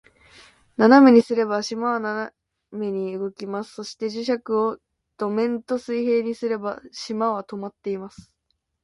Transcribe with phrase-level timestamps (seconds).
[0.77, 2.31] 斜めにすれば、島は斜
[2.71, 3.71] めに動きます。
[3.75, 4.79] そして、磁石を
[5.15, 8.33] 土面と水平にすれば、島は停まっています。